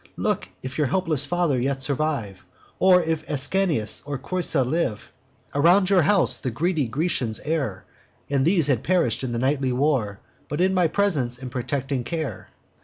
[0.17, 2.43] Look if your helpless father yet survive,
[2.79, 5.11] Or if Ascanius or Creusa live.
[5.53, 7.85] Around your house the greedy Grecians err;
[8.27, 10.19] And these had perish'd in the nightly war,
[10.49, 12.49] But for my presence and protecting care.